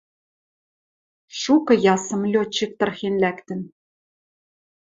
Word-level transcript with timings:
Шукы 1.39 1.73
ясым 1.93 2.21
лётчик 2.31 2.71
тырхен 2.79 3.15
лӓктӹн 3.23 3.61